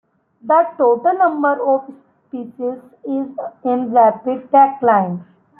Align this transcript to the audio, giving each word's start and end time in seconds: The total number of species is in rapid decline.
The 0.41 0.65
total 0.79 1.13
number 1.15 1.63
of 1.63 1.93
species 2.25 2.81
is 3.03 3.27
in 3.63 3.91
rapid 3.93 4.49
decline. 4.51 5.23